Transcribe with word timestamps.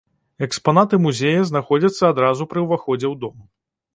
Экспанаты 0.45 0.97
музея 1.03 1.43
знаходзяцца 1.49 2.03
адразу 2.13 2.47
пры 2.53 2.59
ўваходзе 2.65 3.07
ў 3.13 3.25
дом. 3.25 3.37